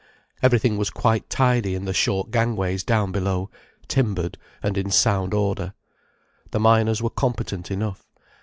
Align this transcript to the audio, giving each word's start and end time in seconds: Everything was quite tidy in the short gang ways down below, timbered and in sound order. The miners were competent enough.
Everything 0.41 0.77
was 0.79 0.89
quite 0.89 1.29
tidy 1.29 1.75
in 1.75 1.85
the 1.85 1.93
short 1.93 2.31
gang 2.31 2.55
ways 2.55 2.83
down 2.83 3.11
below, 3.11 3.51
timbered 3.87 4.35
and 4.63 4.75
in 4.75 4.89
sound 4.89 5.31
order. 5.31 5.75
The 6.49 6.59
miners 6.59 7.03
were 7.03 7.11
competent 7.11 7.69
enough. 7.69 8.03